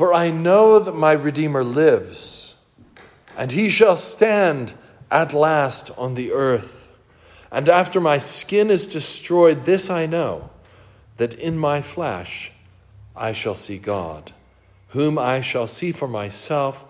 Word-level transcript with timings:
For 0.00 0.14
I 0.14 0.30
know 0.30 0.78
that 0.78 0.94
my 0.94 1.12
Redeemer 1.12 1.62
lives, 1.62 2.54
and 3.36 3.52
he 3.52 3.68
shall 3.68 3.98
stand 3.98 4.72
at 5.10 5.34
last 5.34 5.90
on 5.98 6.14
the 6.14 6.32
earth. 6.32 6.88
And 7.52 7.68
after 7.68 8.00
my 8.00 8.16
skin 8.16 8.70
is 8.70 8.86
destroyed, 8.86 9.66
this 9.66 9.90
I 9.90 10.06
know, 10.06 10.48
that 11.18 11.34
in 11.34 11.58
my 11.58 11.82
flesh 11.82 12.50
I 13.14 13.34
shall 13.34 13.54
see 13.54 13.76
God, 13.76 14.32
whom 14.88 15.18
I 15.18 15.42
shall 15.42 15.66
see 15.66 15.92
for 15.92 16.08
myself, 16.08 16.82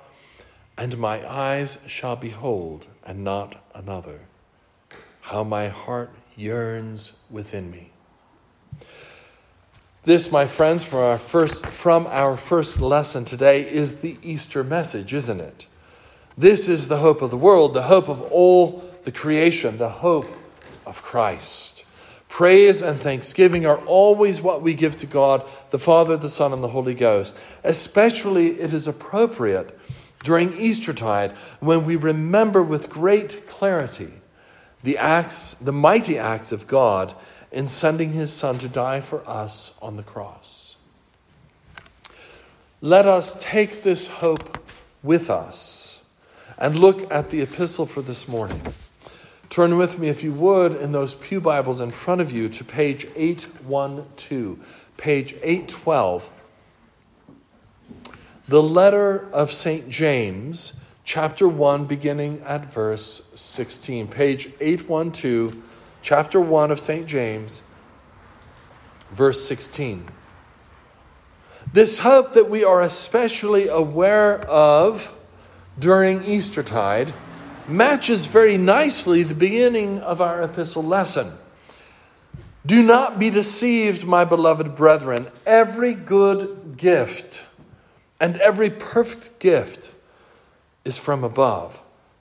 and 0.79 0.97
my 0.97 1.29
eyes 1.29 1.79
shall 1.89 2.15
behold, 2.15 2.87
and 3.05 3.25
not 3.25 3.57
another. 3.75 4.21
How 5.23 5.43
my 5.43 5.67
heart 5.67 6.13
yearns 6.37 7.15
within 7.29 7.73
me. 7.73 7.90
This, 10.03 10.33
my 10.33 10.47
friends, 10.47 10.83
from 10.83 11.01
our 11.01 11.19
first, 11.19 11.67
from 11.67 12.07
our 12.07 12.39
first 12.39 12.81
lesson 12.81 13.27
today 13.27 13.71
is 13.71 14.01
the 14.01 14.17
Easter 14.23 14.65
message, 14.65 15.13
isn't 15.13 15.41
it? 15.41 15.67
This 16.39 16.69
is 16.69 16.89
the 16.89 16.97
hope 16.97 17.21
of 17.21 17.31
the 17.31 17.37
world, 17.37 17.75
the 17.75 17.83
hope 17.83 18.09
of 18.09 18.23
all 18.33 18.83
the 19.05 19.13
creation, 19.13 19.77
the 19.77 19.91
hope 19.91 20.27
of 20.87 21.03
Christ. 21.03 21.85
Praise 22.31 22.81
and 22.81 22.99
thanksgiving 22.99 23.67
are 23.67 23.77
always 23.85 24.41
what 24.41 24.63
we 24.63 24.73
give 24.73 24.97
to 24.99 25.07
God, 25.07 25.47
the 25.69 25.79
Father, 25.79 26.17
the 26.17 26.31
Son, 26.31 26.55
and 26.55 26.65
the 26.65 26.69
Holy 26.69 26.95
Ghost. 26.95 27.37
Especially, 27.63 28.59
it 28.59 28.73
is 28.73 28.89
appropriate 28.89 29.79
during 30.25 30.55
Eastertide 30.55 31.33
when 31.61 31.85
we 31.85 31.97
remember 31.97 32.63
with 32.63 32.89
great 32.89 33.47
clarity 33.47 34.13
the 34.83 34.97
acts, 34.97 35.53
the 35.53 35.73
mighty 35.73 36.17
acts 36.17 36.53
of 36.53 36.67
God 36.67 37.15
in 37.53 37.69
sending 37.69 38.13
his 38.13 38.33
Son 38.33 38.59
to 38.59 38.69
die 38.69 39.01
for 39.01 39.27
us 39.29 39.79
on 39.83 39.97
the 39.97 40.03
cross. 40.03 40.77
Let 42.81 43.07
us 43.07 43.43
take 43.43 43.83
this 43.83 44.07
hope 44.07 44.59
with 45.03 45.29
us 45.29 46.03
and 46.57 46.79
look 46.79 47.13
at 47.13 47.31
the 47.31 47.43
epistle 47.43 47.87
for 47.87 48.03
this 48.03 48.29
morning. 48.29 48.63
Turn 49.51 49.77
with 49.77 49.99
me, 49.99 50.09
if 50.09 50.23
you 50.23 50.33
would, 50.33 50.77
in 50.77 50.93
those 50.93 51.15
Pew 51.15 51.41
Bibles 51.41 51.81
in 51.81 51.91
front 51.91 52.21
of 52.21 52.31
you 52.31 52.49
to 52.51 52.65
page 52.65 53.07
812, 53.17 54.89
page 54.97 55.35
812. 55.43 56.31
The 58.47 58.63
letter 58.63 59.29
of 59.33 59.53
St. 59.53 59.89
James, 59.89 60.75
chapter 61.05 61.49
1, 61.49 61.87
beginning 61.87 62.43
at 62.47 62.73
verse 62.73 63.31
16. 63.35 64.09
Page 64.09 64.51
812 64.61 65.57
chapter 66.03 66.41
1 66.41 66.71
of 66.71 66.81
St. 66.81 67.07
James, 67.07 67.63
verse 69.13 69.45
16. 69.47 70.09
This 71.73 71.99
hope 72.01 72.33
that 72.35 72.49
we 72.49 72.65
are 72.65 72.83
especially 72.83 73.69
aware 73.69 74.41
of 74.47 75.15
during 75.79 76.25
Eastertide 76.25 77.13
matches 77.69 78.27
very 78.27 78.57
nicely 78.57 79.23
the 79.23 79.35
beginning 79.35 80.01
of 80.01 80.21
our 80.21 80.43
epistle 80.43 80.83
lesson. 80.83 81.33
Do 82.67 82.83
not 82.83 83.19
be 83.19 83.31
deceived, 83.31 84.05
my 84.05 84.25
beloved 84.25 84.75
brethren. 84.75 85.29
Every 85.47 85.95
good 85.95 86.77
gift 86.77 87.45
and 88.21 88.37
every 88.39 88.71
perfect 88.71 89.39
gift 89.39 89.91
is 90.85 90.99
from 90.99 91.25
above 91.25 91.81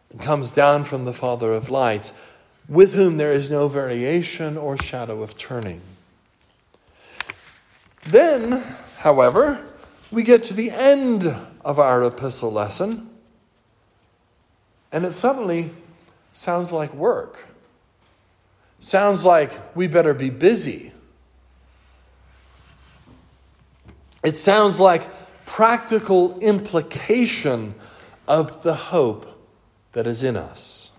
and 0.10 0.22
comes 0.22 0.52
down 0.52 0.86
from 0.86 1.06
the 1.06 1.14
Father 1.14 1.54
of 1.54 1.70
lights 1.70 2.14
with 2.70 2.94
whom 2.94 3.18
there 3.18 3.34
is 3.34 3.50
no 3.50 3.68
variation 3.68 4.56
or 4.58 4.78
shadow 4.78 5.24
of 5.24 5.36
turning. 5.36 5.82
Then, 8.06 8.64
however, 9.00 9.66
we 10.12 10.24
get 10.24 10.44
to 10.46 10.54
the 10.54 10.70
end 10.70 11.28
of 11.66 11.80
our 11.80 12.04
epistle 12.04 12.52
lesson, 12.52 13.10
and 14.92 15.04
it 15.04 15.14
suddenly 15.14 15.72
sounds 16.32 16.72
like 16.72 16.94
work. 16.94 17.48
Sounds 18.80 19.26
like 19.26 19.76
we 19.76 19.88
better 19.88 20.14
be 20.14 20.30
busy. 20.30 20.94
It 24.24 24.36
sounds 24.36 24.80
like 24.80 25.10
practical 25.46 26.38
implication 26.40 27.74
of 28.28 28.64
the 28.64 28.76
hope 28.76 29.26
that 29.94 30.06
is 30.06 30.24
in 30.24 30.38
us. 30.38 30.92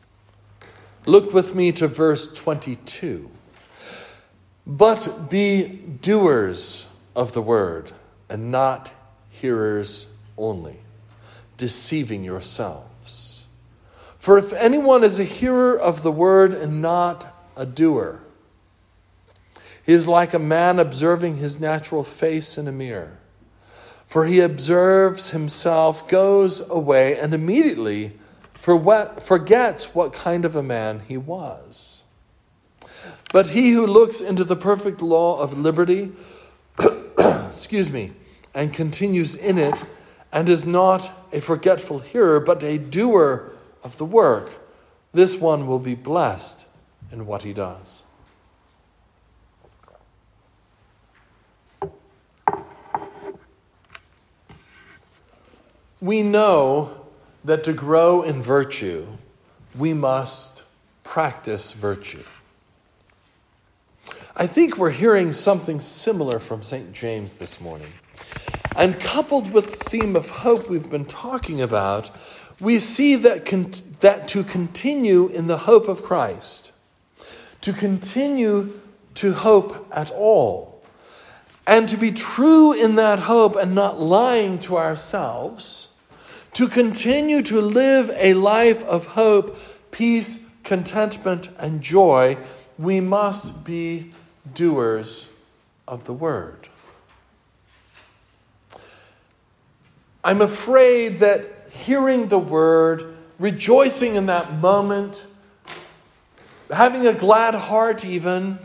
Look 1.07 1.33
with 1.33 1.55
me 1.55 1.73
to 1.73 1.89
verse 1.89 2.33
22. 2.33 3.31
But 4.67 5.31
be 5.31 5.67
doers 5.67 6.87
of 7.17 7.33
the 7.33 7.43
word 7.43 7.93
and 8.29 8.51
not 8.51 8.93
hearers 9.31 10.09
only, 10.37 10.77
deceiving 11.57 12.23
yourselves. 12.23 13.47
For 14.19 14.37
if 14.37 14.53
anyone 14.53 15.03
is 15.03 15.19
a 15.19 15.25
hearer 15.25 15.79
of 15.79 16.03
the 16.03 16.13
word 16.13 16.53
and 16.53 16.83
not 16.83 17.35
a 17.57 17.65
doer, 17.65 18.21
he 19.85 19.95
is 19.95 20.07
like 20.07 20.35
a 20.35 20.39
man 20.39 20.79
observing 20.79 21.39
his 21.39 21.59
natural 21.59 22.05
face 22.05 22.59
in 22.59 22.69
a 22.69 22.73
mirror. 22.73 23.19
For 24.07 24.27
he 24.27 24.41
observes 24.41 25.31
himself, 25.31 26.07
goes 26.07 26.69
away, 26.69 27.19
and 27.19 27.33
immediately 27.33 28.13
for 28.61 28.77
what, 28.77 29.23
forgets 29.23 29.95
what 29.95 30.13
kind 30.13 30.45
of 30.45 30.55
a 30.55 30.63
man 30.63 31.01
he 31.09 31.17
was. 31.17 32.05
But 33.33 33.49
he 33.49 33.71
who 33.71 33.87
looks 33.87 34.21
into 34.21 34.45
the 34.45 34.55
perfect 34.55 35.01
law 35.01 35.41
of 35.41 35.59
liberty, 35.59 36.13
excuse 37.19 37.89
me, 37.89 38.13
and 38.53 38.71
continues 38.71 39.35
in 39.35 39.57
it, 39.57 39.83
and 40.31 40.47
is 40.47 40.67
not 40.67 41.11
a 41.33 41.41
forgetful 41.41 42.01
hearer, 42.01 42.39
but 42.39 42.63
a 42.63 42.77
doer 42.77 43.51
of 43.83 43.97
the 43.97 44.05
work, 44.05 44.53
this 45.15 45.39
one 45.39 45.67
will 45.67 45.79
be 45.79 45.95
blessed 45.95 46.67
in 47.11 47.25
what 47.25 47.43
he 47.43 47.55
does. 47.55 48.03
We 56.03 56.23
know 56.23 57.00
that 57.45 57.65
to 57.65 57.73
grow 57.73 58.23
in 58.23 58.43
virtue, 58.43 59.07
we 59.75 59.95
must 59.95 60.63
practice 61.05 61.73
virtue. 61.73 62.25
I 64.37 64.47
think 64.47 64.77
we're 64.77 64.91
hearing 64.91 65.33
something 65.33 65.81
similar 65.81 66.39
from 66.39 66.63
St. 66.63 66.93
James 66.93 67.35
this 67.35 67.61
morning. 67.61 67.93
And 68.77 68.99
coupled 69.01 69.53
with 69.53 69.79
the 69.79 69.91
theme 69.91 70.17
of 70.17 70.29
hope 70.29 70.71
we've 70.71 70.89
been 70.89 71.05
talking 71.05 71.61
about, 71.61 72.11
we 72.61 72.79
see 72.79 73.17
that, 73.17 73.45
con- 73.45 73.73
that 74.01 74.29
to 74.29 74.45
continue 74.45 75.29
in 75.29 75.47
the 75.47 75.59
hope 75.59 75.89
of 75.89 76.03
Christ, 76.03 76.73
to 77.63 77.73
continue 77.73 78.81
to 79.15 79.33
hope 79.33 79.89
at 79.91 80.11
all, 80.13 80.83
and 81.67 81.89
to 81.89 81.97
be 81.97 82.13
true 82.13 82.73
in 82.73 82.97
that 82.97 83.21
hope 83.21 83.57
and 83.57 83.75
not 83.75 84.01
lying 84.01 84.59
to 84.61 84.77
ourselves 84.77 85.90
to 86.55 86.69
continue 86.69 87.43
to 87.43 87.61
live 87.61 88.11
a 88.15 88.35
life 88.35 88.83
of 88.85 89.07
hope, 89.07 89.57
peace, 89.91 90.47
contentment, 90.65 91.49
and 91.59 91.81
joy, 91.81 92.37
we 92.79 93.01
must 93.01 93.65
be 93.65 94.13
doers 94.55 95.33
of 95.87 96.05
the 96.05 96.13
word. 96.13 96.69
I'm 100.23 100.43
afraid 100.43 101.21
that 101.21 101.69
hearing 101.71 102.29
the 102.29 102.39
word, 102.39 103.17
rejoicing 103.39 104.17
in 104.17 104.27
that 104.27 104.55
moment, 104.55 105.23
having 106.71 107.07
a 107.07 107.13
glad 107.13 107.55
heart, 107.55 108.05
even, 108.05 108.59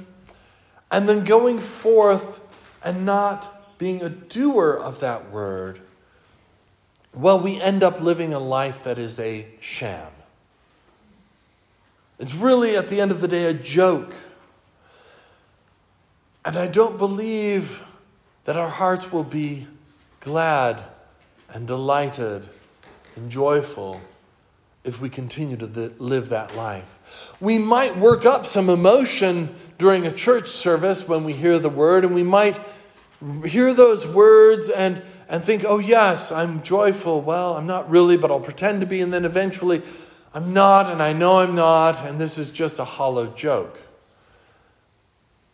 and 0.92 1.08
then 1.08 1.24
going 1.24 1.60
forth 1.60 2.40
and 2.84 3.06
not 3.06 3.78
being 3.78 4.02
a 4.02 4.10
doer 4.10 4.74
of 4.74 5.00
that 5.00 5.32
word 5.32 5.82
well, 7.16 7.40
we 7.40 7.60
end 7.62 7.84
up 7.84 8.02
living 8.02 8.34
a 8.34 8.40
life 8.40 8.84
that 8.84 9.00
is 9.00 9.20
a 9.20 9.46
sham. 9.60 10.12
It's 12.20 12.34
really, 12.34 12.78
at 12.78 12.90
the 12.90 13.02
end 13.02 13.12
of 13.12 13.22
the 13.22 13.28
day, 13.28 13.46
a 13.46 13.54
joke. 13.54 14.14
And 16.44 16.58
I 16.58 16.68
don't 16.68 16.98
believe 16.98 17.84
that 18.46 18.56
our 18.58 18.70
hearts 18.70 19.12
will 19.12 19.24
be 19.24 19.68
glad 20.20 20.84
and 21.50 21.68
delighted 21.68 22.48
and 23.16 23.32
joyful 23.32 24.02
if 24.84 25.02
we 25.02 25.10
continue 25.10 25.58
to 25.58 25.66
live 25.98 26.30
that 26.30 26.56
life. 26.56 27.34
We 27.42 27.58
might 27.58 27.98
work 27.98 28.26
up 28.26 28.46
some 28.46 28.70
emotion 28.70 29.54
during 29.78 30.06
a 30.06 30.12
church 30.12 30.48
service 30.48 31.08
when 31.08 31.24
we 31.24 31.34
hear 31.34 31.60
the 31.60 31.70
word, 31.70 32.06
and 32.06 32.14
we 32.14 32.24
might 32.24 32.60
hear 33.46 33.74
those 33.74 34.08
words 34.08 34.70
and 34.70 35.02
and 35.28 35.44
think, 35.44 35.64
oh, 35.68 35.80
yes, 35.80 36.32
I'm 36.32 36.62
joyful. 36.64 37.22
Well, 37.22 37.58
I'm 37.58 37.68
not 37.68 37.90
really, 37.90 38.18
but 38.18 38.32
I'll 38.32 38.40
pretend 38.40 38.82
to 38.82 38.88
be. 38.88 39.02
And 39.02 39.14
then 39.14 39.26
eventually, 39.26 39.82
I'm 40.34 40.54
not, 40.54 40.92
and 40.92 41.02
I 41.02 41.14
know 41.14 41.40
I'm 41.40 41.56
not, 41.56 42.04
and 42.04 42.20
this 42.20 42.38
is 42.38 42.52
just 42.52 42.78
a 42.78 42.86
hollow 42.86 43.28
joke. 43.28 43.80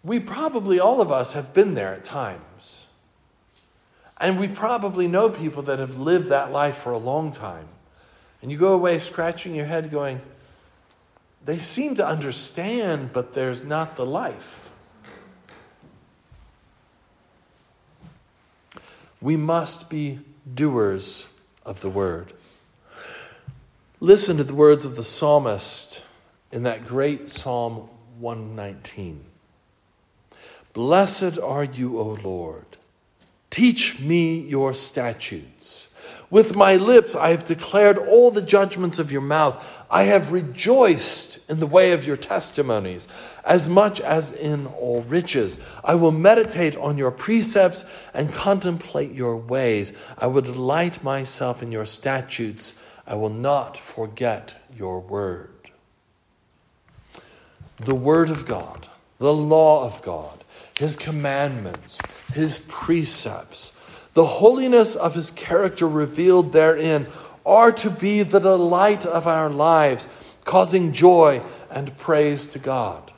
We 0.03 0.19
probably, 0.19 0.79
all 0.79 1.01
of 1.01 1.11
us, 1.11 1.33
have 1.33 1.53
been 1.53 1.75
there 1.75 1.93
at 1.93 2.03
times. 2.03 2.87
And 4.19 4.39
we 4.39 4.47
probably 4.47 5.07
know 5.07 5.29
people 5.29 5.63
that 5.63 5.79
have 5.79 5.97
lived 5.97 6.27
that 6.27 6.51
life 6.51 6.77
for 6.77 6.91
a 6.91 6.97
long 6.97 7.31
time. 7.31 7.67
And 8.41 8.51
you 8.51 8.57
go 8.57 8.73
away 8.73 8.97
scratching 8.97 9.55
your 9.55 9.65
head 9.65 9.91
going, 9.91 10.21
they 11.45 11.57
seem 11.57 11.95
to 11.95 12.05
understand, 12.05 13.13
but 13.13 13.33
there's 13.33 13.63
not 13.63 13.95
the 13.95 14.05
life. 14.05 14.70
We 19.21 19.37
must 19.37 19.89
be 19.89 20.19
doers 20.51 21.27
of 21.65 21.81
the 21.81 21.89
word. 21.89 22.33
Listen 23.99 24.37
to 24.37 24.43
the 24.43 24.55
words 24.55 24.83
of 24.83 24.95
the 24.95 25.03
psalmist 25.03 26.03
in 26.51 26.63
that 26.63 26.87
great 26.87 27.29
Psalm 27.29 27.87
119. 28.19 29.23
Blessed 30.73 31.37
are 31.37 31.63
you, 31.63 31.99
O 31.99 32.17
Lord. 32.23 32.65
Teach 33.51 33.99
me 33.99 34.39
your 34.39 34.73
statutes. 34.73 35.90
With 36.31 36.55
my 36.55 36.77
lips 36.77 37.13
I 37.13 37.31
have 37.31 37.43
declared 37.43 37.97
all 37.97 38.31
the 38.31 38.41
judgments 38.41 38.99
of 38.99 39.11
your 39.11 39.21
mouth. 39.21 39.83
I 39.91 40.03
have 40.03 40.31
rejoiced 40.31 41.39
in 41.49 41.59
the 41.59 41.67
way 41.67 41.91
of 41.91 42.07
your 42.07 42.15
testimonies, 42.15 43.05
as 43.43 43.67
much 43.67 43.99
as 43.99 44.31
in 44.31 44.65
all 44.65 45.01
riches. 45.01 45.59
I 45.83 45.95
will 45.95 46.13
meditate 46.13 46.77
on 46.77 46.97
your 46.97 47.11
precepts 47.11 47.83
and 48.13 48.31
contemplate 48.33 49.11
your 49.11 49.35
ways. 49.35 49.91
I 50.17 50.27
will 50.27 50.41
delight 50.41 51.03
myself 51.03 51.61
in 51.61 51.69
your 51.73 51.85
statutes. 51.85 52.75
I 53.05 53.15
will 53.15 53.29
not 53.29 53.77
forget 53.77 54.55
your 54.73 55.01
word. 55.01 55.49
The 57.77 57.95
word 57.95 58.29
of 58.29 58.45
God, 58.45 58.87
the 59.17 59.33
law 59.33 59.85
of 59.85 60.01
God, 60.01 60.45
his 60.77 60.95
commandments, 60.95 61.99
his 62.33 62.59
precepts, 62.69 63.77
the 64.13 64.25
holiness 64.25 64.95
of 64.95 65.15
his 65.15 65.31
character 65.31 65.87
revealed 65.87 66.53
therein 66.53 67.07
are 67.45 67.71
to 67.71 67.89
be 67.89 68.23
the 68.23 68.39
delight 68.39 69.05
of 69.05 69.25
our 69.27 69.49
lives, 69.49 70.07
causing 70.43 70.91
joy 70.91 71.41
and 71.69 71.97
praise 71.97 72.47
to 72.47 72.59
God. 72.59 73.11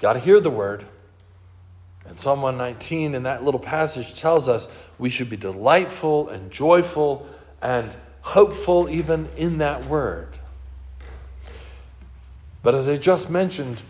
Got 0.00 0.14
to 0.14 0.18
hear 0.18 0.40
the 0.40 0.50
word. 0.50 0.84
And 2.06 2.18
Psalm 2.18 2.42
119 2.42 3.14
in 3.14 3.22
that 3.22 3.44
little 3.44 3.60
passage 3.60 4.14
tells 4.14 4.48
us 4.48 4.68
we 4.98 5.08
should 5.10 5.30
be 5.30 5.36
delightful 5.36 6.28
and 6.28 6.50
joyful 6.50 7.26
and 7.62 7.94
hopeful 8.22 8.88
even 8.88 9.28
in 9.36 9.58
that 9.58 9.86
word. 9.86 10.28
But 12.62 12.74
as 12.74 12.88
I 12.88 12.96
just 12.96 13.30
mentioned, 13.30 13.82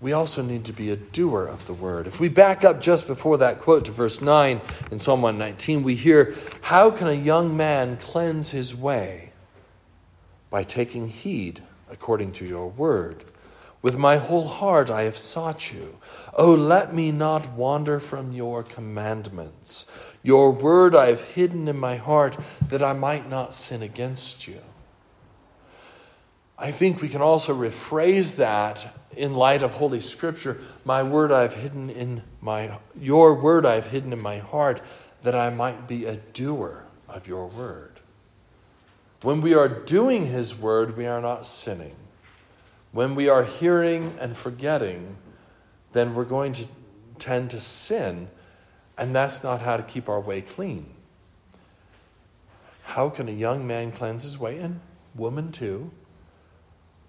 we 0.00 0.12
also 0.12 0.42
need 0.42 0.64
to 0.66 0.72
be 0.72 0.90
a 0.90 0.96
doer 0.96 1.44
of 1.44 1.66
the 1.66 1.72
word. 1.72 2.06
If 2.06 2.20
we 2.20 2.28
back 2.28 2.64
up 2.64 2.80
just 2.80 3.06
before 3.06 3.36
that 3.38 3.60
quote 3.60 3.84
to 3.86 3.90
verse 3.90 4.20
9 4.20 4.60
in 4.92 4.98
Psalm 4.98 5.22
119, 5.22 5.82
we 5.82 5.96
hear, 5.96 6.34
How 6.60 6.90
can 6.90 7.08
a 7.08 7.12
young 7.12 7.56
man 7.56 7.96
cleanse 7.96 8.52
his 8.52 8.74
way? 8.74 9.32
By 10.50 10.62
taking 10.62 11.08
heed 11.08 11.62
according 11.90 12.32
to 12.32 12.46
your 12.46 12.68
word. 12.68 13.24
With 13.82 13.96
my 13.96 14.16
whole 14.16 14.46
heart 14.46 14.90
I 14.90 15.02
have 15.02 15.16
sought 15.16 15.72
you. 15.72 15.98
Oh, 16.34 16.54
let 16.54 16.94
me 16.94 17.10
not 17.10 17.52
wander 17.52 18.00
from 18.00 18.32
your 18.32 18.62
commandments. 18.62 19.86
Your 20.22 20.52
word 20.52 20.94
I 20.94 21.06
have 21.06 21.22
hidden 21.22 21.68
in 21.68 21.78
my 21.78 21.96
heart 21.96 22.36
that 22.68 22.82
I 22.82 22.92
might 22.92 23.28
not 23.28 23.54
sin 23.54 23.82
against 23.82 24.46
you. 24.48 24.60
I 26.58 26.72
think 26.72 27.00
we 27.00 27.08
can 27.08 27.22
also 27.22 27.54
rephrase 27.54 28.36
that 28.36 28.94
in 29.16 29.34
light 29.34 29.62
of 29.62 29.74
Holy 29.74 30.00
Scripture. 30.00 30.60
My 30.84 31.04
word 31.04 31.30
I've 31.30 31.54
hidden 31.54 31.88
in 31.88 32.22
my, 32.40 32.78
your 33.00 33.34
word 33.34 33.64
I've 33.64 33.86
hidden 33.86 34.12
in 34.12 34.20
my 34.20 34.38
heart 34.38 34.80
that 35.22 35.36
I 35.36 35.50
might 35.50 35.86
be 35.86 36.04
a 36.04 36.16
doer 36.16 36.84
of 37.08 37.28
your 37.28 37.46
word. 37.46 38.00
When 39.22 39.40
we 39.40 39.54
are 39.54 39.68
doing 39.68 40.26
his 40.26 40.58
word, 40.58 40.96
we 40.96 41.06
are 41.06 41.20
not 41.20 41.46
sinning. 41.46 41.96
When 42.92 43.14
we 43.14 43.28
are 43.28 43.44
hearing 43.44 44.16
and 44.20 44.36
forgetting, 44.36 45.16
then 45.92 46.14
we're 46.14 46.24
going 46.24 46.52
to 46.54 46.66
tend 47.18 47.50
to 47.50 47.60
sin, 47.60 48.28
and 48.96 49.14
that's 49.14 49.42
not 49.42 49.60
how 49.60 49.76
to 49.76 49.82
keep 49.82 50.08
our 50.08 50.20
way 50.20 50.40
clean. 50.40 50.86
How 52.84 53.08
can 53.08 53.28
a 53.28 53.32
young 53.32 53.66
man 53.66 53.92
cleanse 53.92 54.22
his 54.22 54.38
way? 54.38 54.58
And 54.58 54.80
woman 55.14 55.52
too. 55.52 55.90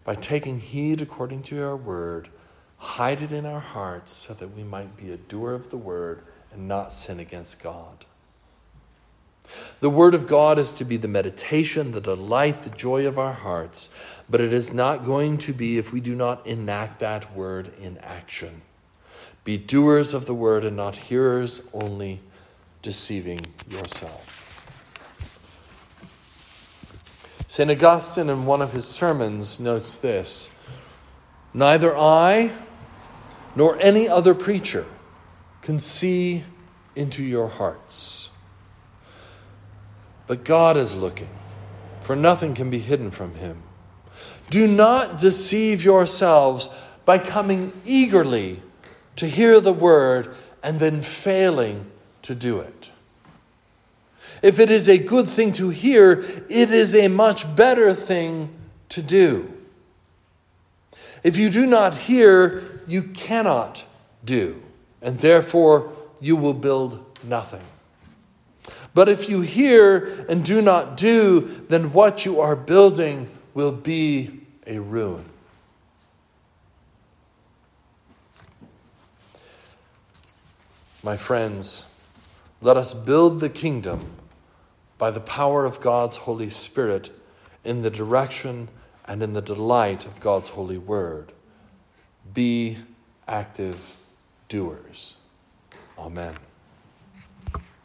By 0.03 0.15
taking 0.15 0.59
heed 0.59 1.01
according 1.01 1.43
to 1.43 1.55
your 1.55 1.75
word, 1.75 2.29
hide 2.77 3.21
it 3.21 3.31
in 3.31 3.45
our 3.45 3.59
hearts 3.59 4.11
so 4.11 4.33
that 4.33 4.55
we 4.55 4.63
might 4.63 4.97
be 4.97 5.11
a 5.11 5.17
doer 5.17 5.53
of 5.53 5.69
the 5.69 5.77
word 5.77 6.23
and 6.51 6.67
not 6.67 6.93
sin 6.93 7.19
against 7.19 7.61
God. 7.61 8.05
The 9.79 9.89
Word 9.89 10.13
of 10.13 10.27
God 10.27 10.59
is 10.59 10.71
to 10.73 10.85
be 10.85 10.97
the 10.97 11.07
meditation, 11.07 11.91
the 11.91 12.01
delight, 12.01 12.63
the 12.63 12.69
joy 12.69 13.07
of 13.07 13.17
our 13.17 13.33
hearts, 13.33 13.89
but 14.29 14.41
it 14.41 14.53
is 14.53 14.73
not 14.73 15.05
going 15.05 15.37
to 15.39 15.53
be 15.53 15.77
if 15.77 15.91
we 15.91 16.01
do 16.01 16.15
not 16.15 16.45
enact 16.45 16.99
that 16.99 17.35
Word 17.35 17.71
in 17.79 17.97
action. 17.99 18.61
Be 19.43 19.57
doers 19.57 20.13
of 20.13 20.25
the 20.25 20.35
Word 20.35 20.65
and 20.65 20.75
not 20.75 20.97
hearers 20.97 21.61
only, 21.73 22.19
deceiving 22.81 23.45
yourself. 23.69 24.38
St. 27.49 27.69
Augustine, 27.69 28.29
in 28.29 28.45
one 28.45 28.61
of 28.61 28.71
his 28.71 28.85
sermons, 28.85 29.59
notes 29.59 29.97
this 29.97 30.49
Neither 31.53 31.97
I 31.97 32.53
nor 33.57 33.77
any 33.81 34.07
other 34.07 34.33
preacher 34.33 34.85
can 35.61 35.81
see 35.81 36.45
into 36.95 37.21
your 37.21 37.49
hearts 37.49 38.29
but 40.29 40.43
God 40.43 40.77
is 40.77 40.95
looking, 40.95 41.27
for 42.03 42.15
nothing 42.15 42.53
can 42.53 42.69
be 42.69 42.77
hidden 42.77 43.09
from 43.09 43.33
him. 43.33 43.63
Do 44.51 44.67
not 44.67 45.17
deceive 45.17 45.83
yourselves 45.83 46.69
by 47.03 47.17
coming 47.17 47.73
eagerly 47.83 48.61
to 49.15 49.25
hear 49.27 49.59
the 49.59 49.73
word 49.73 50.35
and 50.61 50.79
then 50.79 51.01
failing 51.01 51.89
to 52.21 52.35
do 52.35 52.59
it. 52.59 52.91
If 54.41 54.59
it 54.59 54.71
is 54.71 54.87
a 54.87 54.97
good 54.97 55.27
thing 55.27 55.53
to 55.53 55.69
hear, 55.69 56.21
it 56.21 56.71
is 56.71 56.95
a 56.95 57.07
much 57.07 57.55
better 57.55 57.93
thing 57.93 58.49
to 58.89 59.01
do. 59.01 59.53
If 61.23 61.37
you 61.37 61.49
do 61.49 61.65
not 61.65 61.95
hear, 61.95 62.81
you 62.87 63.03
cannot 63.03 63.83
do, 64.23 64.61
and 65.01 65.19
therefore 65.19 65.91
you 66.21 66.35
will 66.35 66.53
build 66.53 67.03
nothing. 67.23 67.63
But 68.93 69.09
if 69.09 69.29
you 69.29 69.41
hear 69.41 70.25
and 70.29 70.43
do 70.43 70.61
not 70.61 70.97
do, 70.97 71.63
then 71.67 71.93
what 71.93 72.25
you 72.25 72.39
are 72.39 72.55
building 72.55 73.29
will 73.53 73.71
be 73.71 74.41
a 74.65 74.79
ruin. 74.79 75.25
My 81.03 81.15
friends, 81.17 81.85
let 82.61 82.75
us 82.77 82.93
build 82.93 83.39
the 83.39 83.49
kingdom 83.49 84.11
by 84.99 85.09
the 85.09 85.21
power 85.21 85.65
of 85.65 85.81
God's 85.81 86.17
Holy 86.17 86.49
Spirit 86.51 87.09
in 87.63 87.81
the 87.81 87.89
direction 87.89 88.67
and 89.05 89.23
in 89.23 89.33
the 89.33 89.41
delight 89.41 90.05
of 90.05 90.19
God's 90.19 90.49
holy 90.49 90.77
word. 90.77 91.31
Be 92.31 92.77
active 93.27 93.95
doers. 94.49 95.17
Amen. 95.97 96.35